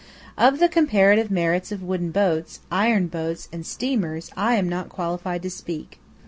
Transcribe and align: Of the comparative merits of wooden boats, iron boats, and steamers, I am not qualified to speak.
Of 0.35 0.57
the 0.57 0.67
comparative 0.67 1.29
merits 1.29 1.71
of 1.71 1.83
wooden 1.83 2.09
boats, 2.09 2.61
iron 2.71 3.05
boats, 3.05 3.47
and 3.53 3.63
steamers, 3.63 4.31
I 4.35 4.55
am 4.55 4.67
not 4.67 4.89
qualified 4.89 5.43
to 5.43 5.51
speak. 5.51 5.99